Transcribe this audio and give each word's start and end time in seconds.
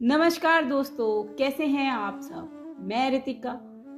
नमस्कार 0.00 0.64
दोस्तों, 0.64 1.36
कैसे 1.36 1.66
हैं 1.66 1.90
आप 1.90 2.18
सब? 2.22 2.78
मैं 2.80 3.10
रितिका, 3.10 3.52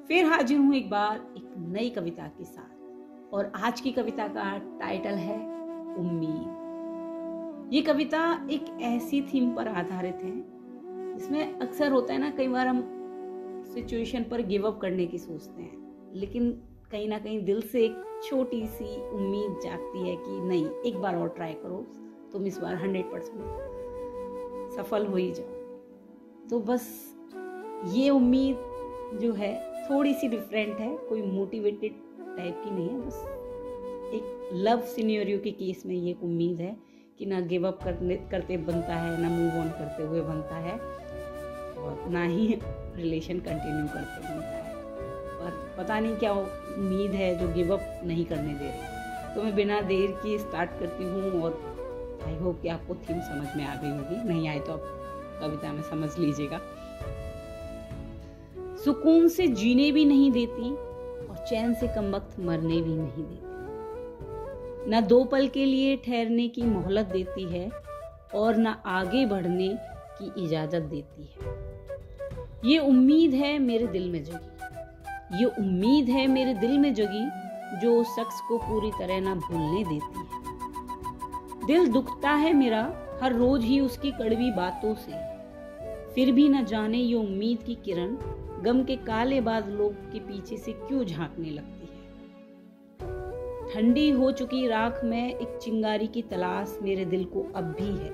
फिर 0.08 0.24
हाजिर 0.24 0.58
हूँ 0.58 0.74
एक 0.74 0.90
बार 0.90 1.16
एक 1.36 1.54
नई 1.58 1.88
कविता 1.90 2.26
के 2.28 2.44
साथ। 2.44 3.32
और 3.34 3.50
आज 3.56 3.80
की 3.80 3.92
कविता 3.92 4.26
का 4.28 4.58
टाइटल 4.80 5.14
है 5.14 5.36
उम्मीद। 5.98 7.72
ये 7.74 7.82
कविता 7.82 8.20
एक 8.50 8.66
ऐसी 8.82 9.22
थीम 9.22 9.50
पर 9.54 9.68
आधारित 9.68 10.18
है, 10.22 10.34
जिसमें 11.16 11.58
अक्सर 11.58 11.92
होता 11.92 12.12
है 12.12 12.20
ना, 12.20 12.30
कई 12.30 12.48
बार 12.48 12.66
हम 12.66 12.82
सिचुएशन 13.74 14.22
पर 14.22 14.42
गिव 14.42 14.66
अप 14.66 14.78
करने 14.82 15.06
की 15.06 15.18
सोचते 15.18 15.62
हैं, 15.62 16.12
लेकिन 16.14 16.50
कहीं 16.92 17.08
ना 17.08 17.18
कहीं 17.18 17.44
दिल 17.44 17.60
से 17.62 17.84
एक 17.84 18.20
छोटी 18.24 18.66
सी 18.66 18.94
उम्मीद 19.10 19.60
जागती 19.64 20.08
है 20.08 20.16
कि 20.16 20.40
नहीं, 20.40 20.66
एक 20.66 20.98
बार 20.98 21.16
और 21.16 21.28
ट्राई 21.28 21.54
करो, 21.54 21.84
तुम 22.32 22.46
इस 22.46 22.58
बार 22.58 22.74
हंड्रेड 22.74 23.12
परसेंट 23.12 24.74
सफल 24.76 25.06
हो 25.06 25.16
ही 25.16 25.30
जाओ। 25.32 25.55
तो 26.50 26.58
बस 26.60 26.84
ये 27.92 28.10
उम्मीद 28.10 29.18
जो 29.20 29.32
है 29.32 29.54
थोड़ी 29.88 30.12
सी 30.14 30.28
डिफरेंट 30.28 30.78
है, 30.78 30.96
कोई 31.08 31.22
मोटिवेटेड 31.22 31.92
टाइप 32.36 32.60
की 32.64 32.70
नहीं 32.70 32.88
है, 32.88 33.00
बस 33.00 33.24
एक 34.14 34.50
लव 34.54 34.80
सिनेरियो 34.86 35.38
के 35.38 35.50
केस 35.52 35.82
में 35.86 35.94
ये 35.94 36.16
उम्मीद 36.22 36.60
है 36.60 36.76
कि 37.18 37.26
ना 37.26 37.40
गिव 37.42 37.66
अप 37.66 37.82
करने, 37.84 38.16
करते 38.30 38.56
बनता 38.56 38.94
है, 38.94 39.20
ना 39.22 39.28
मूव 39.28 39.60
ऑन 39.60 39.68
करते 39.70 40.02
हुए 40.02 40.20
बनता 40.22 40.56
है 40.56 40.72
और 41.76 42.08
ना 42.10 42.24
ही 42.24 42.58
रिलेशन 42.96 43.38
कंटिन्यू 43.40 43.86
करते 43.86 44.28
बनता 44.28 44.48
है। 44.48 44.74
पर 45.38 45.50
पता 45.78 45.98
नहीं 46.00 46.16
क्या 46.16 46.32
उम्मीद 46.32 47.10
है 47.12 47.34
जो 47.38 47.52
गिव 47.54 47.72
अप 47.74 48.00
नहीं 48.04 48.24
करने 48.24 48.54
दे 48.54 48.64
रही। 48.64 49.34
तो 49.34 49.42
मैं 49.42 49.54
बिना 49.54 49.80
देर 49.80 50.10
के 50.22 50.38
स्टार्ट 50.38 50.70
करती 50.80 51.04
हूँ 51.04 51.42
और 51.42 51.60
आई 52.26 52.36
होप 52.36 52.60
कि 52.62 52.68
आपको 52.68 52.94
थीम 52.94 53.20
समझ 53.22 53.56
में 53.56 53.64
आ 53.64 53.74
गई 53.74 53.90
होगी। 53.90 54.28
नहीं 54.28 54.48
आए 54.48 54.60
तो 54.60 54.72
आप 54.72 54.95
कविता 55.40 55.72
में 55.72 55.82
समझ 55.82 56.18
लीजिएगा। 56.18 56.60
सुकून 58.84 59.28
से 59.28 59.46
जीने 59.46 59.92
भी 59.92 60.04
नहीं 60.04 60.32
देती 60.32 60.70
और 61.26 61.36
चैन 61.48 61.74
से 61.74 61.88
कम 61.88 62.10
वक्त 62.14 62.40
मरने 62.40 62.80
भी 62.82 62.94
नहीं 62.94 63.24
देती। 63.24 64.90
न 64.90 65.00
दो 65.00 65.24
पल 65.24 65.48
के 65.48 65.64
लिए 65.64 65.96
ठहरने 65.96 66.48
की 66.48 66.62
मोहलत 66.62 67.06
देती 67.06 67.44
है 67.44 67.70
और 68.34 68.56
न 68.56 68.66
आगे 68.86 69.26
बढ़ने 69.26 69.68
की 70.18 70.44
इजाज़त 70.44 70.82
देती 70.82 71.22
है। 71.22 71.54
ये 72.64 72.78
उम्मीद 72.78 73.34
है 73.34 73.58
मेरे 73.58 73.86
दिल 73.86 74.10
में 74.10 74.24
जगी। 74.24 75.38
ये 75.38 75.44
उम्मीद 75.44 76.08
है 76.08 76.26
मेरे 76.26 76.54
दिल 76.54 76.78
में 76.78 76.94
जगी 76.94 77.28
जो 77.80 78.02
शख्स 78.04 78.40
को 78.48 78.58
पूरी 78.58 78.90
तरह 78.90 79.20
ना 79.20 79.34
भूलने 79.34 79.84
देती 79.84 80.18
है। 80.18 81.66
दिल 81.66 81.88
दुखता 81.88 82.30
है 82.30 82.52
मेरा 82.52 82.82
हर 83.22 83.32
रोज 83.32 83.64
ही 83.64 83.80
उसकी 83.80 84.10
कड़वी 84.10 84.50
बातों 84.50 84.94
से। 84.94 85.12
फिर 86.14 86.32
भी 86.32 86.48
न 86.48 86.64
जाने 86.64 86.98
ये 86.98 87.14
उम्मीद 87.14 87.62
की 87.62 87.74
किरण, 87.74 88.16
गम 88.62 88.84
के 88.84 88.96
काले 88.96 89.40
बाज 89.40 89.68
लोग 89.68 89.94
के 90.12 90.18
पीछे 90.18 90.56
से 90.56 90.72
क्यों 90.72 91.04
झांकने 91.04 91.50
लगती 91.50 91.86
है? 91.86 91.96
ठंडी 93.72 94.10
हो 94.10 94.30
चुकी 94.32 94.66
राख 94.66 95.00
में 95.04 95.34
एक 95.34 95.58
चिंगारी 95.62 96.06
की 96.06 96.22
तलाश 96.22 96.78
मेरे 96.82 97.04
दिल 97.04 97.24
को 97.24 97.46
अब 97.54 97.64
भी 97.64 97.96
है। 97.96 98.10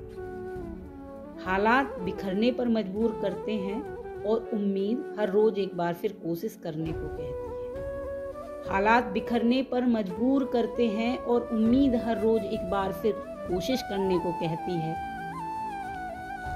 हालात 1.44 1.98
बिखरने 1.98 2.52
पर 2.52 2.68
मजबूर 2.68 3.18
करते 3.22 3.52
हैं 3.52 3.82
और 4.22 4.50
उम्मीद 4.52 5.16
हर 5.18 5.30
रोज 5.30 5.58
एक 5.58 5.76
बार 5.76 5.94
फिर 5.94 6.12
कोशिश 6.12 6.60
करने 6.62 6.92
को 6.92 7.08
कहती 7.08 7.22
है। 7.22 8.72
हालात 8.72 9.04
बिखरने 9.04 9.62
पर 9.62 9.86
मजबूर 9.86 10.50
करते 10.52 10.86
हैं 10.88 11.18
और 11.18 11.48
उम्मीद 11.52 11.94
हर 11.94 12.20
रोज 12.20 12.42
एक 12.42 12.70
बार 12.70 12.92
फिर 12.92 13.12
कोशिश 13.52 13.82
करने 13.82 14.18
को 14.18 14.32
कहती 14.32 14.72
है। 14.72 14.94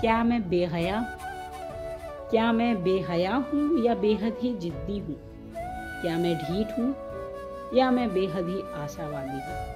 क्या 0.00 0.24
मैं 0.24 0.48
बेहया? 0.48 1.00
क्या 2.30 2.52
मैं 2.52 2.82
बेहया 2.82 3.34
हूँ 3.34 3.84
या 3.84 3.94
बेहद 3.94 4.36
ही 4.40 4.54
जिद्दी 4.54 4.98
हूँ? 4.98 5.16
क्या 6.02 6.18
मैं 6.18 6.34
ढीठ 6.38 6.78
हूँ 6.78 6.94
या 7.74 7.90
मैं 7.90 8.14
बेहद 8.14 8.48
ही 8.48 8.60
आशावादी 8.74 9.40
हूँ? 9.40 9.74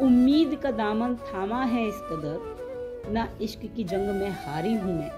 उम्मीद 0.00 0.54
का 0.54 0.70
दामन 0.70 1.16
थामा 1.16 1.62
है 1.62 1.88
इस 1.88 2.00
कदर, 2.00 3.10
ना 3.12 3.28
इश्क 3.42 3.60
की 3.76 3.84
जंग 3.84 4.08
में 4.10 4.30
हारी 4.30 4.74
हूँ 4.74 4.94
मैं, 4.94 5.10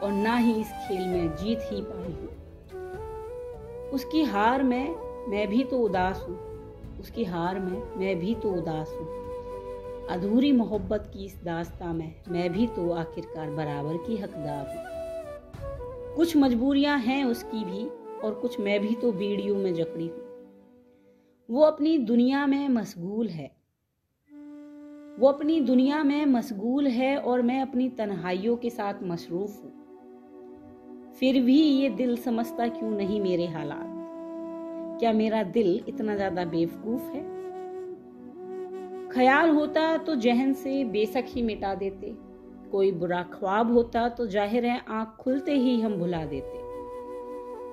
और 0.00 0.12
ना 0.12 0.36
ही 0.36 0.60
इस 0.60 0.70
खेल 0.70 1.08
में 1.08 1.36
जीत 1.36 1.60
ही 1.62 1.80
पाई 1.80 2.12
हूँ। 2.12 3.90
उसकी 3.90 4.22
हार 4.24 4.62
में 4.62 4.94
मैं 5.28 5.48
भी 5.48 5.64
तो 5.64 5.78
उदास 5.78 6.24
हूँ। 6.28 6.49
उसकी 6.98 7.24
हार 7.24 7.60
में 7.60 7.96
मैं 7.96 8.18
भी 8.18 8.34
तो 8.34 8.52
उदास 8.52 8.96
हूँ। 9.00 9.08
अधूरी 10.08 10.52
मोहब्बत 10.52 11.10
की 11.14 11.24
इस 11.24 11.42
दास्ता 11.44 11.92
में 11.92 12.14
मैं 12.28 12.52
भी 12.52 12.66
तो 12.66 12.90
आखिरकार 12.90 13.50
बराबर 13.50 13.96
की 13.96 14.16
हकदार 14.16 14.66
हूँ। 14.66 16.14
कुछ 16.16 16.36
मजबूरियाँ 16.36 16.98
हैं 16.98 17.24
उसकी 17.24 17.64
भी 17.64 17.86
और 18.20 18.34
कुछ 18.34 18.60
मैं 18.60 18.80
भी 18.80 18.94
तो 18.94 19.12
बीड़ियों 19.12 19.56
में 19.56 19.74
जकड़ी 19.74 20.06
हूँ। 20.06 20.28
वो 21.50 21.62
अपनी 21.62 21.98
दुनिया 21.98 22.46
में 22.46 22.68
मशगूल 22.68 23.28
है। 23.28 23.60
वो 25.18 25.28
अपनी 25.28 25.60
दुनिया 25.60 26.02
में 26.02 26.26
मशगूल 26.26 26.86
है 26.86 27.16
और 27.16 27.42
मैं 27.42 27.62
अपनी 27.62 27.88
तन्हाइयों 27.88 28.56
के 28.56 28.70
साथ 28.70 28.94
मसरूफ 29.02 29.62
हूँ। 29.64 29.72
फिर 31.20 31.42
भी 31.42 31.60
ये 31.62 31.88
दिल 31.88 32.16
समझता 32.16 32.68
क्यों 32.68 32.90
नहीं 32.90 33.20
मेरे 33.20 33.46
हालात? 33.46 33.89
क्या 35.00 35.12
मेरा 35.12 35.42
दिल 35.42 35.68
इतना 35.88 36.14
ज़्यादा 36.14 36.44
बेवकूफ़ 36.46 37.12
है? 37.12 37.22
ख्याल 39.12 39.50
होता 39.50 39.96
तो 39.96 40.14
जहन 40.16 40.52
से 40.54 40.82
बेसक 40.86 41.24
ही 41.26 41.42
मिटा 41.42 41.74
देते। 41.74 42.12
कोई 42.70 42.90
बुरा 42.92 43.22
ख्वाब 43.32 43.72
होता 43.72 44.08
तो 44.08 44.26
ज़ाहिर 44.26 44.66
है 44.66 44.80
आँख 44.90 45.16
खुलते 45.20 45.54
ही 45.54 45.80
हम 45.80 45.96
भुला 45.98 46.24
देते। 46.24 46.58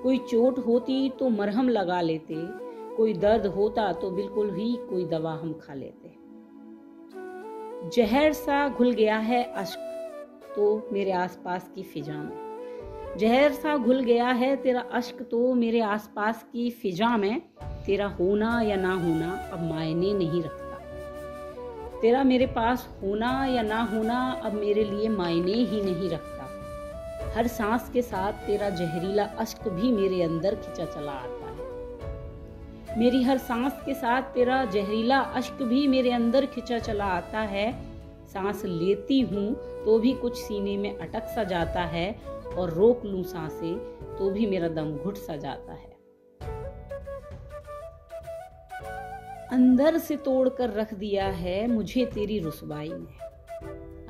कोई 0.02 0.18
चोट 0.30 0.58
होती 0.58 1.08
तो 1.18 1.28
मरहम 1.28 1.68
लगा 1.68 2.00
लेते। 2.00 2.34
कोई 2.96 3.12
दर्द 3.16 3.46
होता 3.46 3.92
तो 3.92 4.10
बिल्कुल 4.10 4.54
ही 4.54 4.74
कोई 4.88 5.04
दवा 5.04 5.34
हम 5.34 5.52
खा 5.62 5.74
लेते। 5.74 6.16
जहर 7.92 8.32
सा 8.32 8.68
घुल 8.68 8.92
गया 8.92 9.18
है 9.18 9.42
अश्क 9.56 9.80
तो 10.56 10.88
मेरे 10.92 11.12
आसपास 11.12 11.70
की 11.74 11.82
फिजा 11.84 12.22
में। 12.22 12.47
जहर 13.16 13.52
सा 13.52 13.76
घुल 13.76 14.00
गया 14.00 14.26
है 14.26 14.54
तेरा 14.56 14.80
अश्क 14.92 15.22
तो 15.22 15.54
मेरे 15.54 15.80
आसपास 15.80 16.42
की 16.42 16.70
फिजा 16.70 17.16
में। 17.16 17.40
तेरा 17.86 18.06
होना 18.06 18.60
या 18.62 18.76
ना 18.76 18.92
होना 18.94 19.30
अब 19.52 19.62
मायने 19.64 20.12
नहीं 20.14 20.42
रखता। 20.42 20.78
तेरा 22.00 22.22
मेरे 22.24 22.46
पास 22.46 22.88
होना 23.02 23.46
या 23.46 23.62
ना 23.62 23.82
होना 23.82 24.18
अब 24.44 24.52
मेरे 24.52 24.84
लिए 24.84 25.08
मायने 25.08 25.52
ही 25.52 25.80
नहीं 25.82 26.10
रखता। 26.10 27.32
हर 27.36 27.46
सांस 27.46 27.90
के 27.92 28.02
साथ 28.02 28.46
तेरा 28.46 28.70
जहरीला 28.70 29.24
अश्क 29.38 29.68
भी 29.68 29.92
मेरे 29.92 30.22
अंदर 30.22 30.54
खिंचा 30.54 30.84
चला 30.84 31.12
आता 31.12 31.46
है। 31.46 32.98
मेरी 32.98 33.22
हर 33.22 33.38
सांस 33.38 33.82
के 33.86 33.94
साथ 33.94 34.22
तेरा 34.22 34.64
जहरीला 34.64 35.18
अश्क 35.18 35.62
भी 35.62 35.86
मेरे 35.88 36.10
अंदर 36.10 36.46
खिंचा 36.46 36.78
चला 36.78 37.04
आता 37.04 37.40
है। 37.40 37.70
सांस 38.26 38.64
लेती 38.64 39.20
हूँ 39.20 39.52
तो 39.84 39.98
भी 39.98 40.12
कुछ 40.12 40.36
सीने 40.36 40.76
में 40.76 40.98
अटक 40.98 41.26
सा 41.26 41.44
जाता 41.44 41.82
है। 41.82 42.10
और 42.52 42.70
रोक 42.70 43.04
लूँ 43.04 43.22
साँसें 43.24 43.78
तो 44.16 44.30
भी 44.30 44.46
मेरा 44.46 44.68
दम 44.68 44.92
घुट 44.94 45.16
सा 45.16 45.36
जाता 45.36 45.72
है। 45.72 45.96
अंदर 49.52 49.98
से 49.98 50.16
तोड़ 50.16 50.48
कर 50.48 50.70
रख 50.70 50.94
दिया 50.94 51.26
है 51.26 51.66
मुझे 51.66 52.04
तेरी 52.06 52.38
रुसवाई 52.38 52.88
ने। 52.88 53.26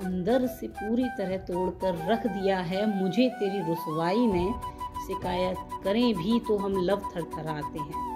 अंदर 0.07 0.47
से 0.47 0.69
पूरी 0.69 1.05
तरह 1.19 1.37
तोड़ 1.45 1.71
कर 1.81 1.95
रख 2.09 2.27
दिया 2.27 2.59
है 2.63 2.87
मुझे 3.03 3.29
तेरी 3.29 3.61
रुसवाई 3.69 4.27
ने। 4.27 4.47
शिकायत 5.07 5.57
करें 5.85 6.15
भी 6.15 6.39
तो 6.41 6.57
हम 6.57 6.75
लब 6.85 7.03
थरथराते 7.17 7.79
हैं 7.79 8.07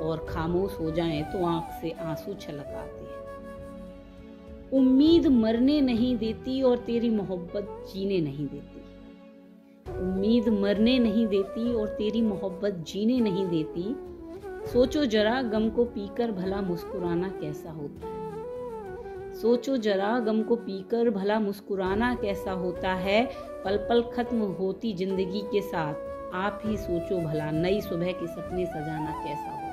और 0.00 0.26
खामोश 0.30 0.78
हो 0.80 0.90
जाएँ 0.90 1.22
तो 1.22 1.44
आँख 1.46 1.80
से 1.80 1.90
आँसू 2.02 2.34
छलक 2.34 2.74
आते 2.76 3.04
हैं। 3.04 3.22
उम्मीद 4.72 5.26
मरने 5.26 5.80
नहीं 5.80 6.16
देती 6.18 6.62
और 6.62 6.76
तेरी 6.76 7.10
मोहब्बत 7.10 7.66
जीने 7.92 8.20
नहीं 8.20 8.46
देती। 8.46 8.73
उम्मीद 10.00 10.48
मरने 10.48 10.98
नहीं 10.98 11.26
देती 11.26 11.74
और 11.74 11.88
तेरी 11.88 12.22
मोहब्बत 12.22 12.72
जीने 12.72 13.20
नहीं 13.20 13.46
देती। 13.48 13.96
सोचो 14.72 15.04
जरा 15.04 15.42
गम 15.42 15.68
को 15.70 15.84
पीकर 15.84 16.32
भला 16.32 16.60
मुस्कुराना 16.62 17.28
कैसा 17.28 17.70
होता 17.70 18.06
है। 18.06 18.14
सोचो 19.34 19.76
जरा 19.76 20.18
गम 20.18 20.42
को 20.42 20.56
पीकर 20.56 21.10
भला 21.10 21.40
मुस्कुराना 21.40 22.14
कैसा 22.14 22.52
होता 22.52 22.92
है। 22.92 23.24
पल 23.64 23.76
पल 23.76 24.02
खत्म 24.02 24.38
होती 24.38 24.92
ज़िंदगी 24.94 25.40
के 25.40 25.60
साथ। 25.60 25.94
आप 26.34 26.62
ही 26.64 26.76
सोचो 26.76 27.18
भला 27.18 27.50
नई 27.50 27.80
सुबह 27.80 28.12
के 28.12 28.26
सपने 28.26 28.66
सजाना 28.66 29.10
कैसा 29.24 29.50
होता 29.50 29.66
है। 29.66 29.72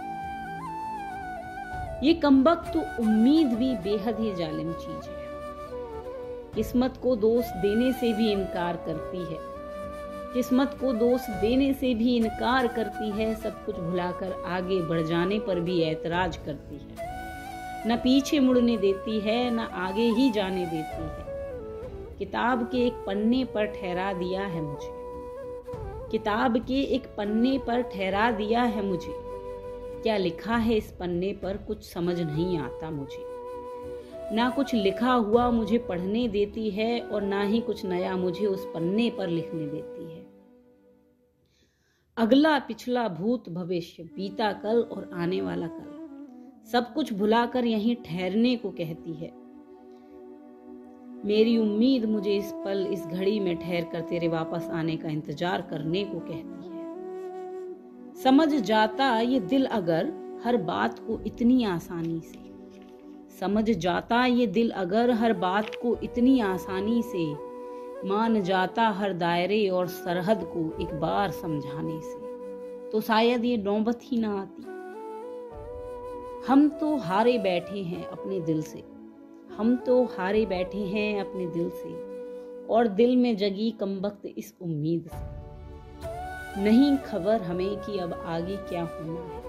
ये 2.05 2.13
कमबक 2.13 2.71
तो 2.73 3.03
उम्मीद 3.03 3.47
भी 3.47 3.75
बेहद 3.75 4.19
ही 4.19 4.35
जालिम 4.35 4.73
चीज़ 4.73 5.09
है। 5.09 5.19
किस्मत 6.55 6.97
को 7.03 7.15
दोष 7.15 7.45
देने 7.45 7.93
से 7.93 8.13
भी 8.13 8.31
इनकार 8.31 8.75
करती 8.75 9.17
है। 9.17 9.50
किस्मत 10.33 10.77
को 10.81 10.93
दोष 10.93 11.29
देने 11.29 11.73
से 11.73 11.93
भी 11.93 12.15
इनकार 12.15 12.67
करती 12.67 13.09
है, 13.09 13.35
सब 13.35 13.65
कुछ 13.65 13.75
भुलाकर 13.75 14.43
आगे 14.45 14.81
बढ़ 14.81 15.01
जाने 15.01 15.39
पर 15.39 15.59
भी 15.59 15.81
ऐतराज 15.81 16.37
करती 16.37 16.75
है। 16.75 17.11
न 17.87 17.95
पीछे 17.95 18.39
मुड़ने 18.39 18.77
देती 18.77 19.19
है, 19.19 19.51
न 19.51 19.59
आगे 19.59 20.09
ही 20.09 20.29
जाने 20.31 20.65
देती 20.65 21.03
है। 21.03 21.31
किताब 22.19 22.63
के 22.63 22.87
एक 22.87 22.93
पन्ने 22.93 23.45
पर 23.45 23.65
ठहरा 23.65 24.13
दिया 24.13 24.41
है 24.41 24.61
मुझे। 24.61 25.01
किताब 26.11 26.57
के 26.57 26.81
एक 26.81 27.05
पन्ने 27.17 27.57
पर 27.57 27.81
ठहरा 27.81 28.31
दिया 28.31 28.63
है 28.63 28.85
मुझे। 28.85 29.13
क्या 30.03 30.17
लिखा 30.17 30.55
है 30.55 30.75
इस 30.75 30.91
पन्ने 30.99 31.33
पर 31.33 31.57
कुछ 31.57 31.83
समझ 31.93 32.19
नहीं 32.19 32.57
आता 32.57 32.89
मुझे। 32.89 33.31
ना 34.35 34.49
कुछ 34.49 34.73
लिखा 34.73 35.13
हुआ 35.13 35.49
मुझे 35.49 35.77
पढ़ने 35.77 36.27
देती 36.27 36.69
है 36.69 37.01
और 37.01 37.21
ना 37.21 37.43
ही 37.43 37.61
कुछ 37.61 37.85
नया 37.85 38.17
मुझे 38.17 38.45
उस 38.45 38.65
पन्ने 38.65 39.09
पर 39.09 39.27
लिखने 39.27 39.67
देती 39.67 40.03
है। 40.03 40.20
अगला 42.17 42.57
पिछला 42.59 43.07
भूत 43.07 43.47
भविष्य, 43.49 44.03
बीता 44.03 44.51
कल 44.53 44.81
और 44.81 45.09
आने 45.13 45.41
वाला 45.41 45.67
कल। 45.67 46.67
सब 46.71 46.93
कुछ 46.93 47.13
भुलाकर 47.13 47.65
यहीं 47.65 47.95
ठहरने 47.95 48.55
को 48.55 48.69
कहती 48.69 49.13
है। 49.13 49.29
मेरी 51.25 51.57
उम्मीद 51.57 52.05
मुझे 52.05 52.35
इस 52.37 52.51
पल, 52.55 52.85
इस 52.91 53.05
घड़ी 53.07 53.39
में 53.39 53.55
ठहर 53.57 53.83
कर 53.83 54.01
तेरे 54.01 54.27
वापस 54.27 54.69
आने 54.73 54.97
का 54.97 55.09
इंतज़ार 55.09 55.61
करने 55.61 56.03
को 56.03 56.19
कहती 56.19 56.69
है। 56.69 58.13
समझ 58.23 58.49
जाता 58.49 59.19
ये 59.19 59.39
दिल 59.39 59.65
अगर 59.65 60.13
हर 60.45 60.57
बात 60.57 60.99
को 60.99 61.19
इतनी 61.27 61.63
आसानी 61.63 62.19
से। 62.21 62.49
समझ 63.39 63.69
जाता 63.69 64.25
ये 64.25 64.47
दिल 64.47 64.69
अगर 64.69 65.11
हर 65.11 65.33
बात 65.33 65.75
को 65.75 65.95
इतनी 66.03 66.39
आसानी 66.39 67.01
से। 67.01 67.50
मान 68.05 68.43
जाता 68.43 68.89
हर 68.89 69.13
दायरे 69.13 69.69
और 69.69 69.87
सरहद 69.87 70.43
को 70.43 70.83
एक 70.83 70.99
बार 70.99 71.31
समझाने 71.31 72.01
से। 72.01 72.31
तो 72.89 73.01
शायद 73.01 73.45
ये 73.45 73.57
नौबत 73.57 73.99
ही 74.03 74.17
ना 74.17 74.41
आती। 74.41 74.63
हम 76.47 76.69
तो 76.69 76.97
हारे 76.97 77.37
बैठे 77.37 77.83
हैं 77.83 78.05
अपने 78.05 78.39
दिल 78.39 78.61
से। 78.61 78.83
हम 79.57 79.75
तो 79.75 80.03
हारे 80.03 80.45
बैठे 80.45 80.77
हैं 80.77 81.21
अपने 81.21 81.45
दिल 81.47 81.69
से। 81.69 82.11
और 82.67 82.87
दिल 82.87 83.15
में 83.15 83.37
जगी 83.37 83.71
कमबख्त 83.71 84.21
इस 84.37 84.55
उम्मीद 84.61 85.09
से। 85.13 85.41
नहीं 86.61 86.97
खबर 86.97 87.41
हमें 87.41 87.77
कि 87.77 87.97
अब 87.97 88.13
आगे 88.25 88.57
क्या 88.57 88.83
होना 88.83 89.21
है। 89.21 89.43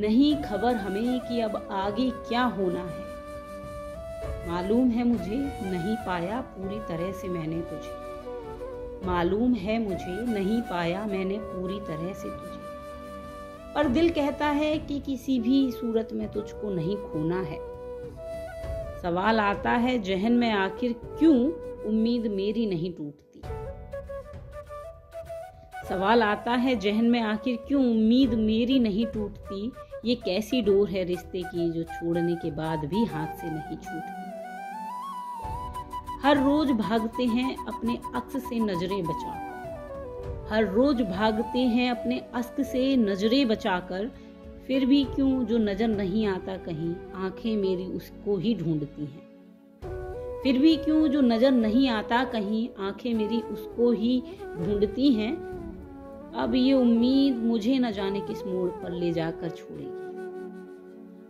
नहीं 0.00 0.36
खबर 0.36 0.74
हमें 0.74 1.20
कि 1.20 1.40
अब 1.40 1.68
आगे 1.70 2.10
क्या 2.10 2.44
होना 2.44 2.80
है। 2.80 3.11
मालूम 4.48 4.88
है 4.88 5.04
मुझे 5.04 5.36
नहीं 5.70 5.96
पाया 5.96 6.40
पूरी 6.40 6.78
तरह 6.78 7.12
से 7.12 7.28
मैंने 7.28 7.60
तुझे। 7.60 8.02
मालूम 9.06 9.54
है 9.54 9.78
मुझे 9.78 10.32
नहीं 10.32 10.62
पाया 10.62 11.06
मैंने 11.06 11.38
पूरी 11.38 11.80
तरह 11.80 12.12
से 12.12 12.28
तुझे। 12.28 12.62
पर 13.74 13.88
दिल 13.88 14.10
कहता 14.10 14.46
है 14.46 14.78
कि 14.78 15.00
किसी 15.00 15.40
भी 15.40 15.72
सूरत 15.72 16.08
में 16.12 16.28
तुझको 16.28 16.70
नहीं 16.70 16.96
खोना 16.96 17.40
है। 17.40 17.72
सवाल 19.02 19.40
आता 19.40 19.70
है, 19.70 19.98
जहन 19.98 20.32
में 20.32 20.50
आखिर 20.50 20.92
क्यों 20.92 21.36
उम्मीद 21.84 22.26
मेरी 22.26 22.66
नहीं 22.66 22.92
टूटती? 22.92 23.42
सवाल 25.88 26.22
आता 26.22 26.52
है, 26.52 26.76
जहन 26.76 27.04
में 27.04 27.20
आखिर 27.20 27.56
क्यों 27.68 27.84
उम्मीद 27.84 28.34
मेरी 28.34 28.78
नहीं 28.78 29.06
टूटती? 29.06 29.72
ये 30.04 30.14
कैसी 30.14 30.62
डोर 30.62 30.88
है 30.88 31.04
रिश्ते 31.04 31.42
की 31.42 31.70
जो 31.70 31.82
छोड़ने 31.82 32.34
के 32.34 32.50
बाद 32.50 32.78
भी 32.78 33.04
हाथ 33.04 33.26
से 33.26 33.46
नहीं 33.46 33.76
छूटती? 33.76 34.21
हर 36.24 36.36
रोज 36.36 36.70
भागते 36.70 37.24
हैं 37.24 37.66
अपने 37.66 37.98
अक्स 38.14 38.36
से 38.36 38.58
नज़रें 38.58 39.02
बचाकर। 39.02 40.46
हर 40.50 40.64
रोज 40.64 41.02
भागते 41.02 41.58
हैं 41.58 41.90
अपने 41.90 42.18
अस्क 42.34 42.60
से 42.60 42.96
नज़रें 42.96 43.48
बचाकर, 43.48 44.10
फिर 44.66 44.86
भी 44.86 45.04
क्यों 45.04 45.44
जो 45.44 45.58
नज़र 45.58 45.88
नहीं 45.88 46.26
आता 46.26 46.56
कहीं, 46.56 46.94
आँखें 47.14 47.56
मेरी 47.56 47.84
उसको 47.84 48.36
ही 48.36 48.54
ढूंढती 48.54 49.04
हैं। 49.04 50.40
फिर 50.42 50.58
भी 50.58 50.76
क्यों 50.76 51.08
जो 51.08 51.20
नज़र 51.20 51.50
नहीं 51.50 51.88
आता 51.88 52.24
कहीं, 52.24 52.68
आँखें 52.78 53.14
मेरी 53.14 53.40
उसको 53.40 53.92
ही 53.92 54.22
ढूंढती 54.58 55.12
हैं। 55.12 55.34
अब 56.34 56.54
ये 56.54 56.72
उम्मीद 56.72 57.36
मुझे 57.36 57.78
न 57.78 57.90
जाने 57.90 58.20
किस 58.20 58.46
मोड़ 58.46 58.70
पर 58.70 58.92
ले 58.92 59.12
जाकर 59.12 59.48
छोड़ेगी। 59.48 60.00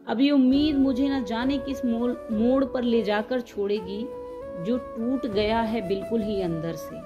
अब 0.07 0.21
ये 0.21 0.31
उम्मीद 0.31 0.79
मुझे 0.79 1.09
न 1.09 1.25
जाने 1.25 1.59
किस 1.59 1.85
मोड़ 1.85 2.65
पर 2.65 2.83
ले 2.83 3.03
जाकर 3.03 3.41
छोड़ेगी। 3.41 4.07
जो 4.61 4.77
टूट 4.79 5.27
गया 5.27 5.61
है 5.61 5.81
बिल्कुल 5.89 6.23
ही 6.23 6.43
अंदर 6.43 6.75
से, 6.77 6.97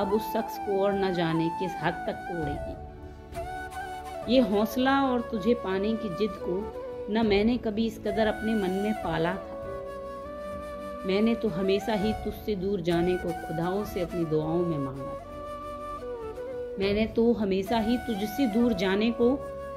अब 0.00 0.12
उस 0.12 0.32
शख्स 0.32 0.58
को 0.58 0.80
और 0.82 0.92
न 0.92 1.12
जाने 1.14 1.48
किस 1.48 1.72
हद 1.82 1.94
तक 2.06 2.16
तोड़ेगी। 2.28 2.74
ये 4.34 4.40
हौसला 4.40 5.00
और 5.02 5.20
तुझे 5.20 5.54
पाने 5.54 5.92
की 5.92 6.08
जिद 6.08 6.30
को 6.32 6.56
न 7.10 7.26
मैंने 7.26 7.56
कभी 7.58 7.86
इस 7.86 7.98
कदर 7.98 8.26
अपने 8.26 8.54
मन 8.54 8.70
में 8.70 8.92
पाला 8.94 9.34
था। 9.34 9.50
मैंने 11.06 11.34
तो 11.34 11.48
हमेशा 11.48 11.92
ही 11.92 12.12
तुझसे 12.12 12.54
दूर 12.54 12.80
जाने 12.80 13.16
को 13.16 13.28
खुदाओं 13.28 13.84
से 13.84 14.00
अपनी 14.00 14.24
दुआओं 14.24 14.58
में 14.58 14.78
मांगा 14.78 15.12
था। 15.14 15.30
मैंने 16.78 17.06
तो 17.06 17.32
हमेशा 17.32 17.78
ही 17.78 17.96
तुझसे 17.96 18.46
दूर 18.46 18.72
जाने 18.72 19.10
को 19.10 19.36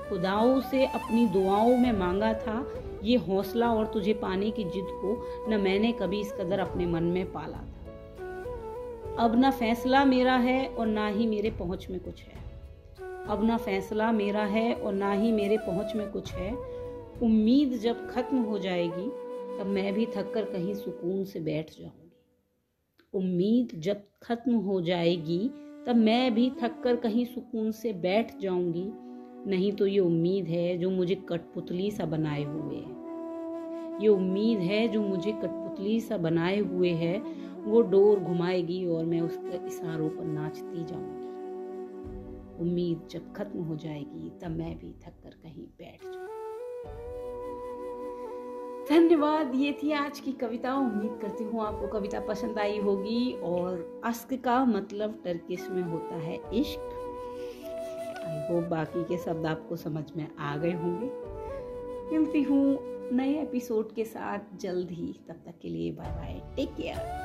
खुदाओं 0.10 0.62
से 0.62 0.86
अपनी 0.86 1.28
दुआओं 1.28 1.78
में 1.78 1.92
मांगा 1.92 2.34
था, 2.34 2.68
ये 3.04 3.18
हौसला 3.18 3.72
और 3.74 3.86
तुझे 3.86 4.14
पाने 4.14 4.52
की 4.52 4.64
जिद 4.64 4.86
को 4.88 5.26
न 5.50 5.62
मैंने 5.62 5.92
कभी 5.92 6.20
इस 6.20 6.32
कदर 6.32 6.60
अपने 6.60 6.86
मन 6.86 7.04
में 7.04 7.32
पाला 7.32 7.58
था। 7.58 9.24
अब 9.24 9.36
ना 9.40 9.52
फैसला 9.52 10.06
मेरा 10.06 10.36
है 10.36 10.68
और 10.68 10.88
ना 10.88 11.08
ही 11.08 11.28
मेरे 11.28 11.50
पहुँच 11.50 11.88
में 11.90 12.00
कुछ 12.00 12.24
है। 12.24 12.44
अब 13.28 13.44
ना 13.44 13.58
फैसला 13.58 14.12
मेरा 14.12 14.44
है 14.46 14.74
और 14.74 14.94
ना 14.94 15.12
ही 15.12 15.32
मेरे 15.32 15.58
पहुँच 15.58 15.96
में 15.96 16.12
कुछ 16.12 16.34
है। 16.34 16.56
उम्मीद 17.24 17.74
जब 17.74 18.10
खत्म 18.10 18.38
हो 18.38 18.60
जाएगी, 18.60 19.10
तब 19.60 19.66
मैं 19.66 19.94
भी 19.94 20.06
थक 20.06 20.32
कर 20.34 20.46
कहीं 20.46 20.74
सुकून 20.74 21.24
से 21.24 21.40
बैठ 21.40 21.70
जाऊँगी। 21.70 22.12
उम्मीद 23.14 23.80
जब 23.80 24.02
खत्म 24.24 24.56
हो 24.56 24.82
जाएगी, 24.82 25.52
तब 25.88 25.96
मैं 25.96 26.34
भी 26.34 26.52
थक 26.62 26.82
कर 26.84 26.96
कहीं 26.96 27.26
सुकून 27.26 27.72
से 27.72 27.94
बैठ 27.94 28.40
जाऊँगी। 28.40 28.90
नहीं 29.48 29.72
तो 29.72 29.88
ये 29.88 30.00
उम्मीद 30.00 30.46
है 30.46 30.78
जो 30.78 30.90
मुझे 30.90 31.16
कठपुतली 31.16 31.92
सा 31.92 32.06
बनाए 32.06 32.44
हुए 32.44 32.76
है। 32.76 32.96
ये 34.02 34.08
उम्मीद 34.08 34.60
है 34.60 34.88
जो 34.88 35.02
मुझे 35.02 35.32
कठपुतली 35.32 36.02
सा 36.02 36.18
बनाए 36.18 36.60
हुए 36.60 36.90
है, 36.90 37.24
वो 37.64 37.82
डोर 37.82 38.20
घुमाएगी 38.20 38.86
और 38.86 39.06
मैं 39.06 39.22
उसके 39.22 39.68
इशारों 39.68 40.10
पर 40.10 40.24
नाचती 40.24 40.84
जाऊँगी। 40.86 41.26
उम्मीद 42.62 43.08
जब 43.12 43.34
खत्म 43.34 43.60
हो 43.60 43.76
जाएगी, 43.76 44.30
तब 44.30 44.52
मैं 44.52 44.78
भी 44.78 44.92
थक 44.92 45.14
कर 45.24 45.30
कहीं 45.30 45.66
बैठ 45.66 46.04
जाऊँगी। 46.04 46.26
धन्यवाद, 48.90 49.56
ये 49.56 49.78
थी 49.84 49.92
आज 49.92 50.20
की 50.20 50.32
कविता। 50.32 50.76
उम्मीद 50.76 51.20
करती 51.22 51.44
हूँ 51.44 51.62
आपको 51.62 51.88
कविता 51.88 52.20
पसंद 52.20 52.60
आई 52.60 52.80
होगी। 52.80 53.34
और 53.34 54.02
अस्क 54.06 54.34
का 54.34 54.66
मतलब 54.66 55.22
टर्किश 55.24 55.68
में 55.70 55.84
होता 55.84 56.16
है? 56.16 56.40
इश्क। 56.54 56.95
आई 58.26 58.40
होप 58.48 58.64
बाकी 58.64 59.04
के 59.04 59.18
शब्द 59.18 59.46
आपको 59.46 59.76
समझ 59.76 60.04
में 60.18 60.36
आ 60.36 60.58
गए 60.58 60.74
होंगे। 60.74 61.10
मिलती 62.12 62.42
हूँ 62.44 62.80
नए 63.12 63.34
एपिसोड 63.42 63.94
के 63.94 64.06
साथ 64.06 64.58
जल्द 64.58 64.92
ही। 64.92 65.14
तब 65.28 65.36
तक 65.36 65.60
के 65.62 65.70
लिए 65.70 65.92
बाय 65.92 66.10
बाय 66.10 66.42
टेक 66.56 66.70
केयर 66.70 67.24